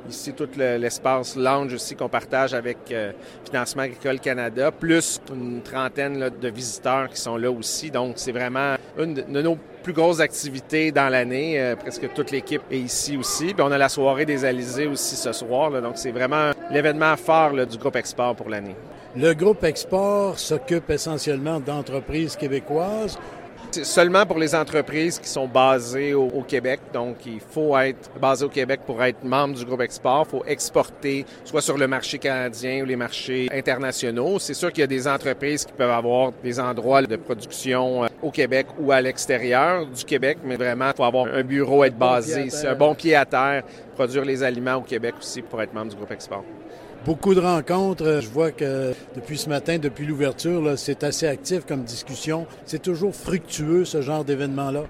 Ici, 0.06 0.34
tout 0.34 0.50
l'espace 0.54 1.34
lounge 1.34 1.72
aussi 1.72 1.96
qu'on 1.96 2.10
partage 2.10 2.52
avec 2.52 2.76
euh, 2.92 3.12
Financement 3.46 3.84
Agricole 3.84 4.20
Canada, 4.20 4.70
plus 4.70 5.18
une 5.34 5.62
trentaine 5.62 6.28
de 6.28 6.48
visiteurs 6.50 7.08
qui 7.08 7.18
sont 7.18 7.38
là 7.38 7.50
aussi. 7.50 7.90
Donc, 7.90 8.12
c'est 8.16 8.32
vraiment 8.32 8.74
une 8.98 9.14
de 9.14 9.40
nos 9.40 9.56
plus 9.82 9.94
grosses 9.94 10.20
activités 10.20 10.92
dans 10.92 11.08
l'année. 11.08 11.58
Euh, 11.58 11.74
presque 11.74 12.12
toute 12.12 12.30
l'équipe 12.32 12.62
est 12.70 12.78
ici 12.78 13.16
aussi. 13.16 13.54
Puis 13.54 13.62
on 13.62 13.72
a 13.72 13.78
la 13.78 13.88
soirée 13.88 14.26
des 14.26 14.44
Alizés 14.44 14.86
aussi 14.86 15.16
ce 15.16 15.32
soir. 15.32 15.70
Donc, 15.80 15.94
c'est 15.96 16.12
vraiment 16.12 16.50
l'événement 16.70 17.14
là, 17.54 17.64
du 17.64 17.78
groupe 17.78 17.96
Export 17.96 18.36
pour 18.36 18.50
l'année. 18.50 18.76
Le 19.18 19.32
groupe 19.32 19.64
Export 19.64 20.38
s'occupe 20.38 20.90
essentiellement 20.90 21.58
d'entreprises 21.58 22.36
québécoises 22.36 23.18
c'est 23.70 23.84
seulement 23.84 24.24
pour 24.24 24.38
les 24.38 24.54
entreprises 24.54 25.18
qui 25.18 25.28
sont 25.28 25.46
basées 25.46 26.14
au, 26.14 26.42
Québec. 26.46 26.80
Donc, 26.92 27.26
il 27.26 27.40
faut 27.40 27.76
être 27.76 28.10
basé 28.20 28.44
au 28.44 28.48
Québec 28.48 28.80
pour 28.86 29.02
être 29.02 29.22
membre 29.24 29.54
du 29.54 29.64
groupe 29.64 29.80
Export. 29.80 30.26
Il 30.28 30.30
faut 30.30 30.44
exporter 30.46 31.26
soit 31.44 31.60
sur 31.60 31.76
le 31.76 31.86
marché 31.86 32.18
canadien 32.18 32.82
ou 32.82 32.86
les 32.86 32.96
marchés 32.96 33.48
internationaux. 33.52 34.38
C'est 34.38 34.54
sûr 34.54 34.70
qu'il 34.70 34.80
y 34.80 34.84
a 34.84 34.86
des 34.86 35.06
entreprises 35.06 35.64
qui 35.64 35.72
peuvent 35.72 35.90
avoir 35.90 36.32
des 36.42 36.58
endroits 36.58 37.02
de 37.02 37.16
production 37.16 38.04
au 38.22 38.30
Québec 38.30 38.66
ou 38.78 38.92
à 38.92 39.00
l'extérieur 39.00 39.86
du 39.86 40.04
Québec, 40.04 40.38
mais 40.44 40.56
vraiment, 40.56 40.88
il 40.90 40.96
faut 40.96 41.04
avoir 41.04 41.26
un 41.26 41.42
bureau, 41.42 41.84
être 41.84 41.98
basé, 41.98 42.50
c'est 42.50 42.68
un 42.68 42.74
bon 42.74 42.94
pied 42.94 43.14
à 43.14 43.24
terre, 43.24 43.62
produire 43.94 44.24
les 44.24 44.42
aliments 44.42 44.76
au 44.76 44.82
Québec 44.82 45.14
aussi 45.18 45.42
pour 45.42 45.60
être 45.62 45.74
membre 45.74 45.90
du 45.90 45.96
groupe 45.96 46.10
Export. 46.10 46.44
Beaucoup 47.04 47.34
de 47.36 47.40
rencontres. 47.40 48.18
Je 48.20 48.28
vois 48.28 48.50
que 48.50 48.92
depuis 49.14 49.38
ce 49.38 49.48
matin, 49.48 49.78
depuis 49.78 50.06
l'ouverture, 50.06 50.76
c'est 50.76 51.04
assez 51.04 51.28
actif 51.28 51.64
comme 51.64 51.84
discussion. 51.84 52.46
C'est 52.64 52.82
toujours 52.82 53.14
fructueux, 53.14 53.84
ce 53.84 54.02
genre 54.02 54.24
d'événement-là. 54.24 54.82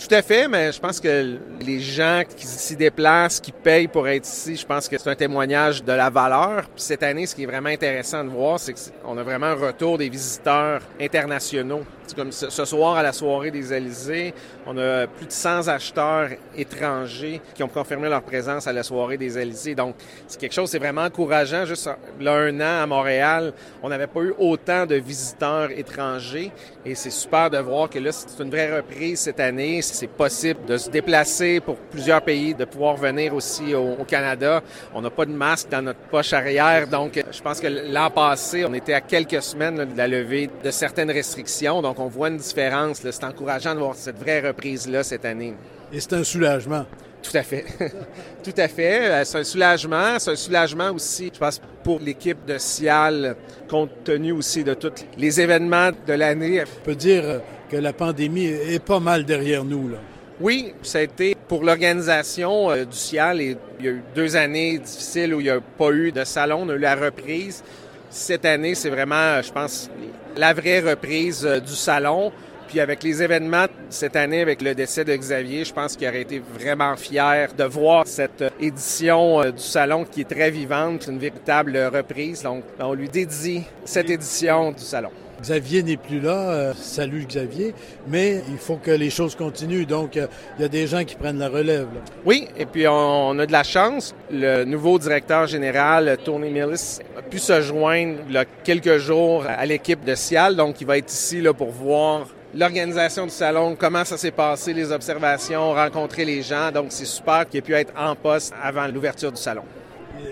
Tout 0.00 0.14
à 0.14 0.22
fait, 0.22 0.48
mais 0.48 0.72
je 0.72 0.80
pense 0.80 0.98
que 0.98 1.36
les 1.60 1.78
gens 1.78 2.22
qui 2.34 2.46
s'y 2.46 2.74
déplacent, 2.74 3.38
qui 3.38 3.52
payent 3.52 3.86
pour 3.86 4.08
être 4.08 4.26
ici, 4.26 4.56
je 4.56 4.64
pense 4.64 4.88
que 4.88 4.96
c'est 4.96 5.10
un 5.10 5.14
témoignage 5.14 5.84
de 5.84 5.92
la 5.92 6.08
valeur. 6.08 6.62
Puis 6.74 6.82
cette 6.82 7.02
année, 7.02 7.26
ce 7.26 7.34
qui 7.34 7.42
est 7.42 7.46
vraiment 7.46 7.68
intéressant 7.68 8.24
de 8.24 8.30
voir, 8.30 8.58
c'est 8.58 8.72
qu'on 8.72 9.18
a 9.18 9.22
vraiment 9.22 9.46
un 9.46 9.54
retour 9.54 9.98
des 9.98 10.08
visiteurs 10.08 10.80
internationaux. 10.98 11.82
C'est 12.06 12.16
comme 12.16 12.32
ce 12.32 12.64
soir 12.64 12.96
à 12.96 13.04
la 13.04 13.12
soirée 13.12 13.52
des 13.52 13.72
Élysées, 13.72 14.34
on 14.66 14.76
a 14.78 15.06
plus 15.06 15.26
de 15.26 15.32
100 15.32 15.68
acheteurs 15.68 16.30
étrangers 16.56 17.40
qui 17.54 17.62
ont 17.62 17.68
confirmé 17.68 18.08
leur 18.08 18.22
présence 18.22 18.66
à 18.66 18.72
la 18.72 18.82
soirée 18.82 19.16
des 19.16 19.38
Élysées. 19.38 19.76
Donc, 19.76 19.94
c'est 20.26 20.40
quelque 20.40 20.52
chose, 20.54 20.70
c'est 20.70 20.80
vraiment 20.80 21.02
encourageant. 21.02 21.66
Juste 21.66 21.88
là, 22.18 22.32
un 22.32 22.60
an 22.60 22.82
à 22.82 22.86
Montréal, 22.86 23.52
on 23.80 23.88
n'avait 23.90 24.08
pas 24.08 24.22
eu 24.22 24.34
autant 24.38 24.86
de 24.86 24.96
visiteurs 24.96 25.70
étrangers 25.70 26.50
et 26.84 26.96
c'est 26.96 27.10
super 27.10 27.48
de 27.48 27.58
voir 27.58 27.88
que 27.88 28.00
là, 28.00 28.10
c'est 28.10 28.42
une 28.42 28.50
vraie 28.50 28.74
reprise 28.76 29.20
cette 29.20 29.38
année 29.38 29.82
c'est 29.94 30.06
possible 30.06 30.64
de 30.66 30.76
se 30.76 30.90
déplacer 30.90 31.60
pour 31.60 31.76
plusieurs 31.76 32.22
pays, 32.22 32.54
de 32.54 32.64
pouvoir 32.64 32.96
venir 32.96 33.34
aussi 33.34 33.74
au, 33.74 34.04
Canada. 34.06 34.62
On 34.94 35.02
n'a 35.02 35.10
pas 35.10 35.26
de 35.26 35.32
masque 35.32 35.68
dans 35.70 35.82
notre 35.82 36.00
poche 36.10 36.32
arrière, 36.32 36.88
donc 36.88 37.22
je 37.30 37.42
pense 37.42 37.60
que 37.60 37.66
l'an 37.66 38.10
passé, 38.10 38.64
on 38.64 38.74
était 38.74 38.94
à 38.94 39.00
quelques 39.00 39.42
semaines 39.42 39.84
de 39.84 39.96
la 39.96 40.08
levée 40.08 40.50
de 40.64 40.70
certaines 40.70 41.10
restrictions, 41.10 41.82
donc 41.82 41.98
on 41.98 42.08
voit 42.08 42.28
une 42.28 42.38
différence. 42.38 43.00
C'est 43.02 43.24
encourageant 43.24 43.74
de 43.74 43.80
voir 43.80 43.94
cette 43.94 44.18
vraie 44.18 44.40
reprise-là 44.40 45.02
cette 45.02 45.24
année. 45.24 45.54
Et 45.92 46.00
c'est 46.00 46.12
un 46.14 46.24
soulagement. 46.24 46.86
Tout 47.22 47.36
à 47.36 47.42
fait. 47.42 47.64
Tout 48.42 48.54
à 48.56 48.68
fait. 48.68 49.10
Euh, 49.10 49.24
c'est 49.24 49.38
un 49.38 49.44
soulagement. 49.44 50.18
C'est 50.18 50.30
un 50.30 50.36
soulagement 50.36 50.90
aussi, 50.90 51.30
je 51.32 51.38
pense, 51.38 51.60
pour 51.84 52.00
l'équipe 52.00 52.44
de 52.46 52.58
Cial, 52.58 53.36
compte 53.68 54.04
tenu 54.04 54.32
aussi 54.32 54.64
de 54.64 54.74
tous 54.74 55.04
les 55.16 55.40
événements 55.40 55.90
de 56.06 56.12
l'année. 56.12 56.62
On 56.62 56.84
peut 56.84 56.94
dire 56.94 57.42
que 57.70 57.76
la 57.76 57.92
pandémie 57.92 58.46
est 58.46 58.84
pas 58.84 59.00
mal 59.00 59.24
derrière 59.24 59.64
nous. 59.64 59.88
Là. 59.90 59.98
Oui, 60.40 60.72
ça 60.82 60.98
a 60.98 61.02
été 61.02 61.36
pour 61.48 61.62
l'organisation 61.64 62.70
euh, 62.70 62.84
du 62.84 62.96
CIAL. 62.96 63.40
Et 63.42 63.56
il 63.78 63.84
y 63.84 63.88
a 63.88 63.92
eu 63.92 64.02
deux 64.14 64.36
années 64.36 64.78
difficiles 64.78 65.34
où 65.34 65.40
il 65.40 65.44
n'y 65.44 65.50
a 65.50 65.60
pas 65.60 65.90
eu 65.90 66.12
de 66.12 66.24
salon, 66.24 66.62
on 66.64 66.70
a 66.70 66.74
eu 66.74 66.78
la 66.78 66.94
reprise. 66.94 67.62
Cette 68.08 68.46
année, 68.46 68.74
c'est 68.74 68.88
vraiment, 68.88 69.40
je 69.42 69.52
pense, 69.52 69.90
la 70.36 70.54
vraie 70.54 70.80
reprise 70.80 71.44
euh, 71.44 71.60
du 71.60 71.74
salon. 71.74 72.32
Puis 72.68 72.80
avec 72.80 73.02
les 73.02 73.22
événements 73.22 73.66
cette 73.90 74.16
année, 74.16 74.40
avec 74.40 74.62
le 74.62 74.74
décès 74.74 75.04
de 75.04 75.14
Xavier, 75.14 75.64
je 75.64 75.72
pense 75.72 75.96
qu'il 75.96 76.08
aurait 76.08 76.22
été 76.22 76.38
vraiment 76.38 76.96
fier 76.96 77.52
de 77.54 77.64
voir 77.64 78.06
cette 78.06 78.42
euh, 78.42 78.50
édition 78.60 79.42
du 79.50 79.62
salon 79.62 80.04
qui 80.04 80.22
est 80.22 80.30
très 80.30 80.50
vivante, 80.50 81.06
une 81.08 81.18
véritable 81.18 81.76
reprise. 81.92 82.42
Donc, 82.42 82.64
on 82.78 82.94
lui 82.94 83.08
dédie 83.08 83.62
cette 83.84 84.10
édition 84.10 84.72
du 84.72 84.82
salon. 84.82 85.10
Xavier 85.40 85.82
n'est 85.82 85.96
plus 85.96 86.20
là. 86.20 86.50
Euh, 86.50 86.72
salut 86.74 87.24
Xavier. 87.24 87.74
Mais 88.06 88.42
il 88.50 88.58
faut 88.58 88.76
que 88.76 88.90
les 88.90 89.10
choses 89.10 89.34
continuent. 89.34 89.86
Donc, 89.86 90.16
euh, 90.16 90.26
il 90.58 90.62
y 90.62 90.64
a 90.64 90.68
des 90.68 90.86
gens 90.86 91.04
qui 91.04 91.16
prennent 91.16 91.38
la 91.38 91.48
relève. 91.48 91.88
Oui, 92.24 92.48
et 92.56 92.66
puis 92.66 92.86
on, 92.86 93.38
a 93.38 93.46
de 93.46 93.52
la 93.52 93.62
chance. 93.62 94.14
Le 94.30 94.64
nouveau 94.64 94.98
directeur 94.98 95.46
général, 95.46 96.18
Tony 96.24 96.50
Millis, 96.50 96.98
a 97.18 97.22
pu 97.22 97.38
se 97.38 97.60
joindre 97.60 98.18
quelques 98.64 98.98
jours 98.98 99.44
à 99.46 99.64
l'équipe 99.66 100.04
de 100.04 100.14
Cial. 100.14 100.56
Donc, 100.56 100.80
il 100.80 100.86
va 100.86 100.98
être 100.98 101.10
ici 101.10 101.40
là, 101.40 101.52
pour 101.52 101.70
voir 101.70 102.26
l'organisation 102.54 103.24
du 103.24 103.30
salon, 103.30 103.76
comment 103.78 104.04
ça 104.04 104.16
s'est 104.16 104.30
passé, 104.30 104.72
les 104.72 104.90
observations, 104.92 105.72
rencontrer 105.72 106.24
les 106.24 106.42
gens. 106.42 106.70
Donc, 106.72 106.86
c'est 106.90 107.04
super 107.04 107.48
qu'il 107.48 107.58
ait 107.58 107.62
pu 107.62 107.74
être 107.74 107.92
en 107.96 108.14
poste 108.14 108.52
avant 108.62 108.86
l'ouverture 108.86 109.32
du 109.32 109.40
salon. 109.40 109.62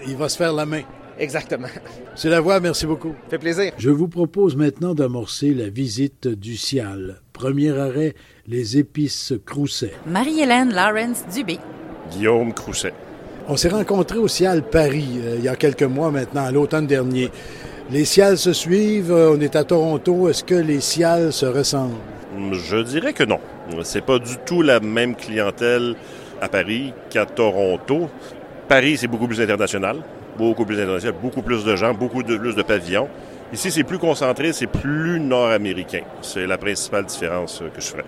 Il 0.07 0.17
va 0.17 0.29
se 0.29 0.37
faire 0.37 0.53
la 0.53 0.67
main. 0.67 0.83
Exactement. 1.19 1.69
C'est 2.15 2.29
la 2.29 2.41
voix, 2.41 2.61
merci 2.61 2.87
beaucoup. 2.87 3.15
Fait 3.29 3.39
plaisir. 3.39 3.73
Je 3.77 3.91
vous 3.91 4.09
propose 4.09 4.55
maintenant 4.57 4.95
d'amorcer 4.95 5.53
la 5.53 5.69
visite 5.69 6.29
du 6.29 6.57
Cial. 6.57 7.21
Premier 7.33 7.77
arrêt, 7.77 8.15
les 8.47 8.79
épices 8.79 9.33
Crousset. 9.45 9.93
Marie-Hélène 10.07 10.73
Lawrence 10.73 11.25
Dubé. 11.35 11.59
Guillaume 12.11 12.53
Crousset. 12.55 12.93
On 13.49 13.57
s'est 13.57 13.69
rencontrés 13.69 14.19
au 14.19 14.29
Cial 14.29 14.63
Paris 14.63 15.21
euh, 15.23 15.37
il 15.39 15.45
y 15.45 15.49
a 15.49 15.57
quelques 15.57 15.83
mois 15.83 16.11
maintenant, 16.11 16.45
à 16.45 16.53
l'automne 16.53 16.87
dernier. 16.87 17.31
Les 17.91 18.05
Cials 18.05 18.39
se 18.39 18.53
suivent, 18.53 19.13
euh, 19.13 19.35
on 19.37 19.41
est 19.41 19.57
à 19.57 19.65
Toronto. 19.65 20.29
Est-ce 20.29 20.45
que 20.45 20.55
les 20.55 20.81
Cials 20.81 21.33
se 21.33 21.47
ressemblent? 21.47 21.97
Je 22.53 22.77
dirais 22.83 23.13
que 23.13 23.25
non. 23.25 23.41
C'est 23.83 24.05
pas 24.05 24.19
du 24.19 24.37
tout 24.45 24.63
la 24.63 24.81
même 24.81 25.15
clientèle 25.17 25.95
à 26.41 26.49
Paris 26.49 26.93
qu'à 27.11 27.27
Toronto. 27.27 28.09
Paris, 28.69 28.99
c'est 28.99 29.09
beaucoup 29.09 29.27
plus 29.27 29.41
international 29.41 30.03
beaucoup 30.39 30.65
plus 30.65 30.81
international, 30.81 31.15
beaucoup 31.21 31.43
plus 31.43 31.65
de 31.65 31.77
gens, 31.77 31.93
beaucoup 31.93 32.23
plus 32.23 32.55
de 32.55 32.63
pavillons. 32.63 33.09
Ici, 33.53 33.71
c'est 33.71 33.85
plus 33.85 33.99
concentré, 33.99 34.53
c'est 34.53 34.67
plus 34.67 35.19
nord-américain. 35.21 36.03
C'est 36.23 36.47
la 36.47 36.57
principale 36.57 37.05
différence 37.05 37.63
que 37.75 37.81
je 37.81 37.87
ferais. 37.87 38.05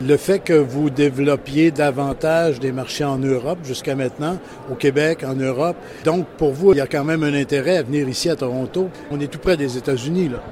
Le 0.00 0.16
fait 0.16 0.40
que 0.40 0.52
vous 0.52 0.90
développiez 0.90 1.70
davantage 1.70 2.58
des 2.58 2.72
marchés 2.72 3.04
en 3.04 3.18
Europe 3.18 3.58
jusqu'à 3.64 3.94
maintenant, 3.94 4.38
au 4.70 4.74
Québec, 4.74 5.24
en 5.24 5.34
Europe, 5.34 5.76
donc 6.04 6.26
pour 6.36 6.52
vous, 6.52 6.72
il 6.72 6.78
y 6.78 6.80
a 6.80 6.86
quand 6.86 7.04
même 7.04 7.22
un 7.22 7.34
intérêt 7.34 7.78
à 7.78 7.82
venir 7.82 8.08
ici 8.08 8.28
à 8.28 8.36
Toronto. 8.36 8.90
On 9.10 9.20
est 9.20 9.28
tout 9.28 9.38
près 9.38 9.56
des 9.56 9.76
États-Unis, 9.76 10.28
là. 10.30 10.42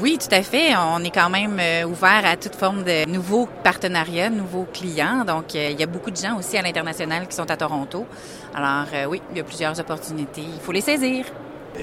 Oui, 0.00 0.18
tout 0.18 0.34
à 0.34 0.42
fait. 0.42 0.74
On 0.76 1.04
est 1.04 1.10
quand 1.10 1.28
même 1.28 1.58
euh, 1.60 1.84
ouvert 1.84 2.22
à 2.24 2.36
toute 2.36 2.54
forme 2.54 2.84
de 2.84 3.08
nouveaux 3.08 3.48
partenariats, 3.62 4.30
nouveaux 4.30 4.66
clients. 4.72 5.24
Donc, 5.26 5.54
euh, 5.54 5.68
il 5.70 5.78
y 5.78 5.82
a 5.82 5.86
beaucoup 5.86 6.10
de 6.10 6.16
gens 6.16 6.38
aussi 6.38 6.56
à 6.56 6.62
l'international 6.62 7.28
qui 7.28 7.36
sont 7.36 7.50
à 7.50 7.56
Toronto. 7.56 8.06
Alors, 8.54 8.86
euh, 8.94 9.04
oui, 9.06 9.20
il 9.30 9.36
y 9.36 9.40
a 9.40 9.44
plusieurs 9.44 9.78
opportunités. 9.78 10.42
Il 10.42 10.60
faut 10.60 10.72
les 10.72 10.80
saisir. 10.80 11.26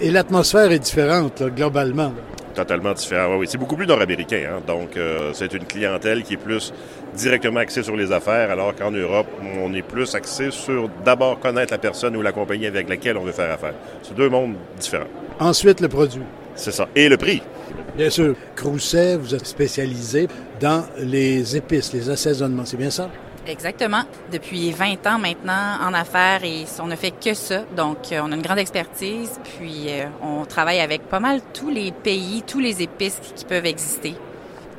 Et 0.02 0.10
l'atmosphère 0.10 0.72
est 0.72 0.80
différente, 0.80 1.44
globalement. 1.56 2.12
Totalement 2.54 2.94
différente. 2.94 3.40
Oui, 3.40 3.48
c'est 3.50 3.58
beaucoup 3.58 3.76
plus 3.76 3.88
nord-américain. 3.88 4.44
Hein. 4.50 4.62
Donc, 4.66 4.98
c'est 5.34 5.54
une 5.54 5.66
clientèle 5.66 6.24
qui 6.24 6.34
est 6.34 6.38
plus 6.38 6.74
directement 7.16 7.60
axée 7.60 7.84
sur 7.84 7.96
les 7.96 8.12
affaires, 8.12 8.52
alors 8.52 8.76
qu'en 8.76 8.92
Europe, 8.92 9.28
on 9.60 9.74
est 9.74 9.82
plus 9.82 10.14
axé 10.16 10.52
sur 10.52 10.90
d'abord 11.06 11.40
connaître 11.40 11.74
la 11.74 11.78
personne 11.78 12.16
ou 12.16 12.22
la 12.22 12.32
compagnie 12.32 12.68
avec 12.68 12.90
laquelle 12.90 13.18
on 13.18 13.24
veut 13.24 13.32
faire 13.32 13.52
affaire. 13.52 13.74
C'est 14.04 14.16
deux 14.16 14.30
mondes 14.30 14.56
différents. 14.80 15.08
Ensuite, 15.40 15.80
le 15.80 15.88
produit. 15.88 16.22
C'est 16.56 16.72
ça. 16.72 16.88
Et 16.96 17.08
le 17.08 17.18
prix. 17.18 17.42
Bien 17.96 18.10
sûr. 18.10 18.36
Crousset, 18.56 19.18
vous 19.18 19.34
êtes 19.34 19.46
spécialisé 19.46 20.28
dans 20.60 20.86
les 20.98 21.56
épices, 21.56 21.94
les 21.94 22.10
assaisonnements, 22.10 22.66
c'est 22.66 22.78
bien 22.78 22.92
ça? 22.92 23.10
Exactement. 23.48 24.04
Depuis 24.32 24.72
20 24.72 25.08
ans 25.08 25.18
maintenant 25.18 25.78
en 25.82 25.94
affaires 25.94 26.44
et 26.44 26.66
on 26.80 26.88
ne 26.88 26.96
fait 26.96 27.12
que 27.12 27.34
ça. 27.34 27.64
Donc, 27.76 28.12
euh, 28.12 28.22
on 28.24 28.32
a 28.32 28.36
une 28.36 28.42
grande 28.42 28.60
expertise, 28.60 29.40
puis 29.44 29.88
euh, 29.88 30.06
on 30.22 30.46
travaille 30.46 30.80
avec 30.80 31.04
pas 31.04 31.20
mal 31.20 31.42
tous 31.54 31.70
les 31.70 31.92
pays, 31.92 32.44
tous 32.46 32.60
les 32.60 32.82
épices 32.82 33.20
qui 33.36 33.46
peuvent 33.46 33.66
exister. 33.66 34.14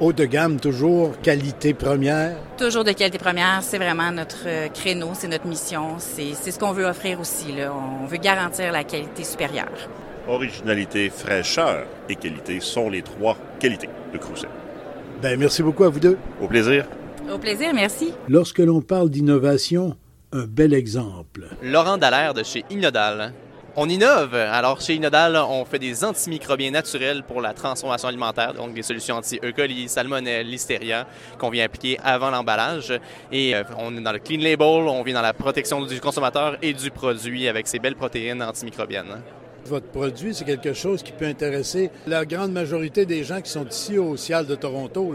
Haut 0.01 0.13
de 0.13 0.25
gamme, 0.25 0.59
toujours 0.59 1.21
qualité 1.21 1.75
première? 1.75 2.37
Toujours 2.57 2.83
de 2.85 2.93
qualité 2.93 3.19
première, 3.19 3.63
c'est 3.63 3.79
vraiment 3.79 4.11
notre 4.11 4.47
euh, 4.47 4.69
créneau, 4.69 5.11
c'est 5.15 5.29
notre 5.29 5.47
mission, 5.47 5.97
c'est 5.99 6.35
ce 6.35 6.59
qu'on 6.59 6.73
veut 6.73 6.87
offrir 6.87 7.21
aussi. 7.21 7.53
Là. 7.53 7.73
On 7.73 8.07
veut 8.07 8.17
garantir 8.17 8.73
la 8.73 8.85
qualité 8.85 9.25
supérieure. 9.25 9.89
Originalité, 10.29 11.11
fraîcheur 11.11 11.85
et 12.09 12.15
qualité 12.15 12.61
sont 12.61 12.89
les 12.89 13.03
trois 13.03 13.37
qualités 13.59 13.89
de 14.13 14.19
Crousset. 14.19 14.49
Ben, 15.21 15.39
merci 15.39 15.63
beaucoup 15.63 15.85
à 15.85 15.89
vous 15.89 16.01
deux. 16.01 16.17
Au 16.41 16.47
plaisir. 16.47 16.87
Au 17.31 17.39
plaisir, 17.39 17.73
merci. 17.75 18.13
Lorsque 18.29 18.59
l'on 18.59 18.81
parle 18.81 19.11
d'innovation, 19.11 19.97
un 20.33 20.45
bel 20.45 20.75
exemple. 20.75 21.47
Laurent 21.63 21.97
Dallaire 21.97 22.35
de 22.35 22.43
chez 22.43 22.65
Inodal. 22.71 23.33
On 23.75 23.89
innove. 23.89 24.35
Alors, 24.35 24.81
chez 24.83 24.95
Inodal, 24.97 25.37
on 25.37 25.65
fait 25.65 25.79
des 25.79 26.05
antimicrobiens 26.05 26.71
naturels 26.73 27.23
pour 27.23 27.41
la 27.41 27.55
transformation 27.55 28.09
alimentaire, 28.09 28.53
donc 28.53 28.75
des 28.75 28.83
solutions 28.83 29.17
anti-E. 29.17 29.53
coli, 29.53 29.89
salmonelle, 29.89 30.47
listeria, 30.47 31.07
qu'on 31.39 31.49
vient 31.49 31.65
appliquer 31.65 31.99
avant 32.03 32.31
l'emballage. 32.31 32.93
Et 33.31 33.55
euh, 33.55 33.63
on 33.79 33.97
est 33.97 34.03
dans 34.03 34.13
le 34.13 34.19
clean 34.19 34.41
label, 34.41 34.67
on 34.67 35.03
vient 35.03 35.15
dans 35.15 35.23
la 35.23 35.33
protection 35.33 35.81
du 35.87 36.01
consommateur 36.01 36.59
et 36.61 36.75
du 36.75 36.91
produit 36.91 37.49
avec 37.49 37.67
ces 37.67 37.79
belles 37.79 37.97
protéines 37.97 38.43
antimicrobiennes. 38.43 39.23
Votre 39.67 39.87
produit, 39.87 40.35
c'est 40.35 40.45
quelque 40.45 40.73
chose 40.73 41.03
qui 41.03 41.13
peut 41.13 41.27
intéresser 41.27 41.91
la 42.07 42.27
grande 42.27 42.53
majorité 42.53 43.07
des 43.07 43.23
gens 43.23 43.41
qui 43.41 43.51
sont 43.51 43.67
ici 43.67 43.97
au 43.97 44.17
Cial 44.17 44.45
de 44.45 44.57
Toronto. 44.57 45.15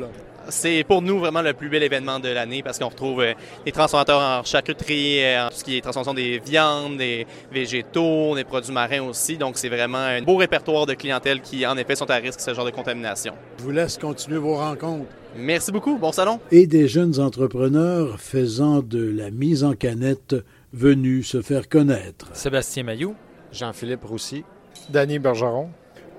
C'est 0.50 0.86
pour 0.88 1.02
nous 1.02 1.20
vraiment 1.20 1.42
le 1.42 1.54
plus 1.54 1.70
bel 1.70 1.84
événement 1.84 2.20
de 2.20 2.30
l'année 2.30 2.64
parce 2.64 2.80
qu'on 2.80 2.88
retrouve 2.88 3.22
des 3.22 3.36
euh, 3.68 3.72
transformateurs 3.72 4.20
en 4.20 4.44
charcuterie, 4.44 5.24
euh, 5.24 5.46
en 5.46 5.50
tout 5.50 5.58
ce 5.58 5.64
qui 5.64 5.78
est 5.78 5.82
transformation 5.82 6.14
des 6.14 6.40
viandes, 6.40 6.98
des 6.98 7.28
végétaux, 7.52 8.36
des 8.36 8.44
produits 8.44 8.72
marins 8.72 9.02
aussi. 9.02 9.38
Donc 9.38 9.58
c'est 9.58 9.70
vraiment 9.70 9.98
un 9.98 10.22
beau 10.22 10.38
répertoire 10.38 10.86
de 10.86 10.94
clientèle 10.94 11.42
qui 11.42 11.66
en 11.66 11.78
effet 11.78 11.96
sont 11.96 12.10
à 12.10 12.16
risque 12.16 12.38
de 12.38 12.44
ce 12.44 12.54
genre 12.54 12.66
de 12.66 12.72
contamination. 12.72 13.34
Je 13.58 13.64
vous 13.64 13.72
laisse 13.72 13.98
continuer 13.98 14.38
vos 14.38 14.56
rencontres. 14.56 15.12
Merci 15.36 15.72
beaucoup. 15.72 15.98
Bon 15.98 16.12
salon. 16.12 16.40
Et 16.52 16.66
des 16.66 16.88
jeunes 16.88 17.20
entrepreneurs 17.20 18.20
faisant 18.20 18.82
de 18.82 19.04
la 19.04 19.32
mise 19.32 19.64
en 19.64 19.74
canette 19.74 20.36
venus 20.74 21.30
se 21.30 21.42
faire 21.42 21.68
connaître. 21.68 22.30
Sébastien 22.34 22.84
Mailloux. 22.84 23.16
Jean-Philippe 23.52 24.04
Roussy. 24.04 24.44
Danny 24.90 25.20
Bergeron. 25.20 25.70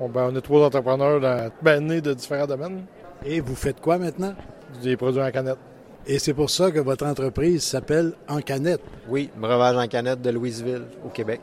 Ben, 0.00 0.30
on 0.32 0.36
est 0.36 0.40
trois 0.40 0.64
entrepreneurs 0.64 1.50
ben, 1.62 1.80
nés 1.80 2.00
de 2.00 2.14
différents 2.14 2.46
domaines. 2.46 2.84
Et 3.24 3.40
vous 3.40 3.54
faites 3.54 3.80
quoi 3.80 3.98
maintenant? 3.98 4.34
des 4.82 4.96
produits 4.96 5.22
en 5.22 5.30
canette. 5.30 5.58
Et 6.06 6.18
c'est 6.18 6.34
pour 6.34 6.50
ça 6.50 6.70
que 6.70 6.78
votre 6.78 7.06
entreprise 7.06 7.62
s'appelle 7.62 8.12
En 8.28 8.40
Canette. 8.40 8.80
Oui, 9.08 9.30
breuvage 9.36 9.76
en 9.76 9.86
canette 9.88 10.22
de 10.22 10.30
Louisville, 10.30 10.84
au 11.04 11.08
Québec. 11.08 11.40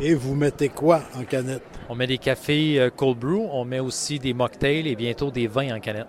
Et 0.00 0.14
vous 0.14 0.34
mettez 0.34 0.68
quoi 0.68 1.02
en 1.16 1.24
canette? 1.24 1.62
On 1.88 1.94
met 1.94 2.06
des 2.06 2.18
cafés 2.18 2.80
euh, 2.80 2.90
cold 2.90 3.18
brew, 3.18 3.48
on 3.52 3.64
met 3.64 3.80
aussi 3.80 4.18
des 4.18 4.32
mocktails 4.32 4.86
et 4.88 4.96
bientôt 4.96 5.30
des 5.30 5.46
vins 5.46 5.74
en 5.74 5.80
canette. 5.80 6.06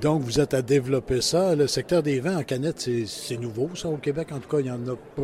Donc, 0.00 0.22
vous 0.22 0.38
êtes 0.38 0.54
à 0.54 0.62
développer 0.62 1.20
ça. 1.20 1.56
Le 1.56 1.66
secteur 1.66 2.04
des 2.04 2.20
vins 2.20 2.38
en 2.38 2.44
canette, 2.44 2.88
c'est 3.06 3.36
nouveau, 3.36 3.70
ça, 3.74 3.88
au 3.88 3.96
Québec. 3.96 4.28
En 4.32 4.38
tout 4.38 4.48
cas, 4.48 4.60
il 4.60 4.66
y 4.66 4.70
en 4.70 4.86
a 4.86 4.94
pas. 4.94 5.22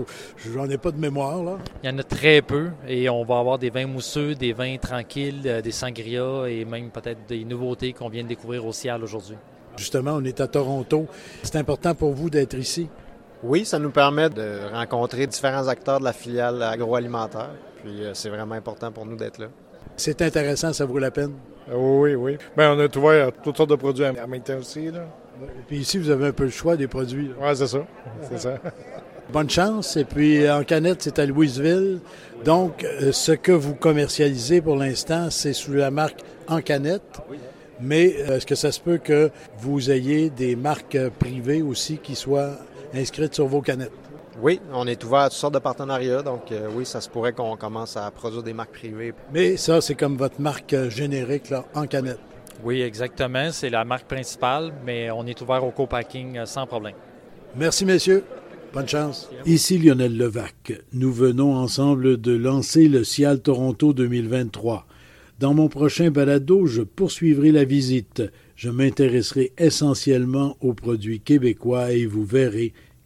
J'en 0.53 0.69
ai 0.69 0.79
pas 0.79 0.91
de 0.91 0.99
mémoire, 0.99 1.45
là. 1.45 1.59
Il 1.83 1.91
y 1.91 1.93
en 1.93 1.99
a 1.99 2.03
très 2.03 2.43
peu. 2.43 2.71
Et 2.89 3.09
on 3.09 3.25
va 3.25 3.39
avoir 3.39 3.59
des 3.59 3.71
vins 3.71 3.87
mousseux, 3.87 4.35
des 4.35 4.53
vins 4.53 4.77
tranquilles, 4.79 5.43
euh, 5.47 5.63
des 5.63 5.71
sangrias 5.71 6.47
et 6.47 6.65
même 6.65 6.91
peut-être 6.91 7.21
des 7.29 7.45
nouveautés 7.45 7.93
qu'on 7.93 8.09
vient 8.09 8.25
de 8.25 8.29
découvrir 8.29 8.67
au 8.67 8.73
Ciel 8.73 9.03
aujourd'hui. 9.05 9.37
Justement, 9.77 10.15
on 10.15 10.25
est 10.25 10.41
à 10.41 10.49
Toronto. 10.49 11.07
C'est 11.43 11.57
important 11.57 11.95
pour 11.95 12.13
vous 12.13 12.31
d'être 12.31 12.55
ici? 12.55 12.89
Oui, 13.45 13.65
ça 13.65 13.79
nous 13.79 13.91
permet 13.91 14.31
de 14.31 14.73
rencontrer 14.73 15.27
différents 15.27 15.69
acteurs 15.69 16.01
de 16.01 16.05
la 16.05 16.13
filiale 16.13 16.63
agroalimentaire. 16.63 17.51
Puis 17.83 18.03
euh, 18.03 18.15
c'est 18.15 18.31
vraiment 18.31 18.55
important 18.55 18.91
pour 18.91 19.07
nous 19.07 19.17
d'être 19.17 19.39
là. 19.39 19.47
C'est 19.97 20.23
intéressant, 20.23 20.73
ça 20.73 20.85
vaut 20.85 20.99
la 20.99 21.11
peine? 21.13 21.35
Oui, 21.73 22.15
oui. 22.15 22.37
Bien, 22.57 22.75
on 22.75 22.81
a 22.81 22.97
ouvert 22.97 23.33
toutes 23.43 23.57
sortes 23.57 23.71
de 23.71 23.77
produits 23.77 24.05
en 24.05 24.29
même 24.29 24.43
temps 24.43 24.59
aussi. 24.59 24.91
Là. 24.91 25.07
Puis 25.67 25.79
ici, 25.79 25.99
vous 25.99 26.11
avez 26.11 26.29
un 26.29 26.33
peu 26.33 26.45
le 26.45 26.51
choix 26.51 26.77
des 26.77 26.87
produits. 26.87 27.31
Oui, 27.41 27.49
c'est 27.55 27.67
ça. 27.67 27.87
C'est 28.31 28.39
ça. 28.39 28.59
Bonne 29.33 29.49
chance. 29.49 29.97
Et 29.97 30.05
puis, 30.05 30.49
en 30.51 30.63
canette, 30.65 31.03
c'est 31.03 31.19
à 31.19 31.27
Louisville. 31.27 32.01
Donc, 32.45 32.85
euh, 32.85 33.11
ce 33.13 33.33
que 33.33 33.53
vous 33.53 33.75
commercialisez 33.75 34.61
pour 34.61 34.77
l'instant, 34.77 35.31
c'est 35.31 35.55
sous 35.55 35.73
la 35.73 35.91
marque 35.91 36.21
En 36.47 36.61
Canette. 36.61 37.23
Mais 37.81 38.15
euh, 38.19 38.37
est-ce 38.37 38.47
que 38.47 38.55
ça 38.55 38.71
se 38.71 38.81
peut 38.81 38.99
que 38.99 39.31
vous 39.59 39.91
ayez 39.91 40.31
des 40.31 40.57
marques 40.57 40.99
privées 41.19 41.63
aussi 41.63 41.99
qui 41.99 42.15
soient 42.15 42.59
inscrites 42.95 43.35
sur 43.35 43.47
vos 43.47 43.63
canettes? 43.63 43.91
Oui, 44.41 44.61
on 44.73 44.87
est 44.87 45.03
ouvert 45.05 45.21
à 45.21 45.29
toutes 45.31 45.39
sortes 45.39 45.55
de 45.55 45.59
partenariats, 45.61 46.23
donc 46.23 46.51
euh, 46.51 46.69
oui, 46.75 46.85
ça 46.85 47.01
se 47.01 47.09
pourrait 47.09 47.33
qu'on 47.33 47.57
commence 47.57 47.97
à 47.97 48.11
produire 48.11 48.43
des 48.43 48.53
marques 48.53 48.73
privées. 48.73 49.15
Mais 49.33 49.57
ça, 49.57 49.81
c'est 49.81 49.95
comme 49.95 50.17
votre 50.17 50.41
marque 50.41 50.73
euh, 50.73 50.91
générique 50.91 51.51
là, 51.51 51.65
en 51.75 51.87
canette. 51.87 52.19
Oui, 52.65 52.83
exactement. 52.83 53.51
C'est 53.53 53.71
la 53.71 53.85
marque 53.85 54.07
principale, 54.07 54.73
mais 54.85 55.11
on 55.11 55.27
est 55.27 55.41
ouvert 55.41 55.65
au 55.65 55.71
co-packing 55.71 56.45
sans 56.47 56.67
problème. 56.67 56.95
Merci, 57.57 57.85
messieurs. 57.85 58.25
Bonne 58.73 58.89
chance. 58.89 59.31
Ici 59.47 59.79
Lionel 59.79 60.17
Levac. 60.17 60.73
Nous 60.93 61.13
venons 61.13 61.55
ensemble 61.55 62.21
de 62.21 62.33
lancer 62.33 62.89
le 62.89 63.05
Cial 63.05 63.41
Toronto 63.41 63.93
2023. 63.93 64.87
Dans 65.39 65.55
mon 65.55 65.69
prochain 65.69 66.11
balado, 66.11 66.67
je 66.67 66.83
poursuivrai 66.83 67.53
la 67.53 67.65
visite. 67.65 68.23
Je 68.57 68.71
m'intéresserai 68.71 69.53
essentiellement 69.59 70.57
aux 70.61 70.75
produits 70.75 71.21
québécois 71.21 71.93
et 71.93 72.07
vous 72.07 72.25
verrez 72.25 72.73